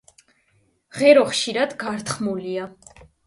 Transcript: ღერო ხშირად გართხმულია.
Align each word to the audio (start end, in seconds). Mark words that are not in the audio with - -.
ღერო 0.99 1.25
ხშირად 1.33 1.77
გართხმულია. 1.85 2.69